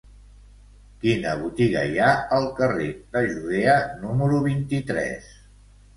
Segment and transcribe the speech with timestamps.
[1.03, 3.77] Quina botiga hi ha al carrer de Judea
[4.07, 5.33] número vint-i-tres?